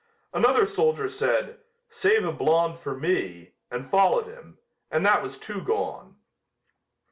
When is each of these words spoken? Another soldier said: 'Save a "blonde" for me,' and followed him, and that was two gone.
Another 0.33 0.65
soldier 0.65 1.07
said: 1.07 1.59
'Save 1.91 2.25
a 2.25 2.31
"blonde" 2.31 2.79
for 2.79 2.97
me,' 2.97 3.51
and 3.69 3.87
followed 3.87 4.25
him, 4.25 4.57
and 4.89 5.05
that 5.05 5.21
was 5.21 5.37
two 5.37 5.61
gone. 5.61 6.15